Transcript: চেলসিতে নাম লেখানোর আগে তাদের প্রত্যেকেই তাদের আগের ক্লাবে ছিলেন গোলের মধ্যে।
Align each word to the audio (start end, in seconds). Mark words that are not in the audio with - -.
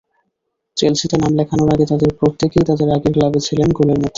চেলসিতে 0.77 1.15
নাম 1.17 1.31
লেখানোর 1.39 1.69
আগে 1.73 1.85
তাদের 1.91 2.09
প্রত্যেকেই 2.19 2.67
তাদের 2.69 2.87
আগের 2.95 3.13
ক্লাবে 3.15 3.39
ছিলেন 3.47 3.69
গোলের 3.77 3.97
মধ্যে। 3.97 4.09